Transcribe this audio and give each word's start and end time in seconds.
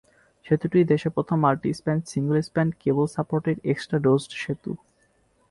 সেতুটি 0.45 0.79
দেশের 0.83 1.11
প্রথম 1.11 1.37
মাল্টি-স্প্যান, 1.39 1.97
সিঙ্গল-স্প্যান 2.07 2.67
কেবল-সাপোর্টেড 2.79 3.57
এক্সট্রা-ডোজড 3.63 4.31
সেতু। 4.35 4.71